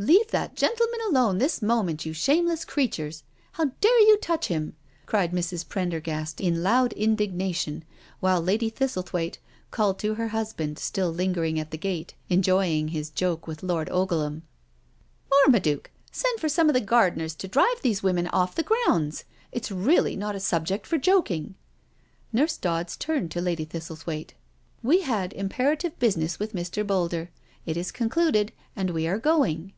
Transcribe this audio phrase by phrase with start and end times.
[0.10, 3.22] •..""Leave that gentleman alone this moment, you shameless creatures.
[3.52, 5.68] How dare you touch him?" cried Mrs.
[5.68, 7.84] Prendergast in loud indignation,
[8.18, 9.36] while Lady Thistlethwaite
[9.70, 14.40] called to her husband still lingering at the gate enjoying his joke with Lord Ogleham:"
[15.30, 19.24] Marmaduke, send for some of the gardeners to drive these women off the grounds.
[19.52, 21.56] It's really not a subject for joking.'*
[22.32, 24.32] Nurse Dodds turned tt> Lady Thistlethwaite."
[24.92, 26.86] We had imperative business with Mr.
[26.86, 27.28] Boulder.
[27.66, 29.74] It is concluded, and we are going.'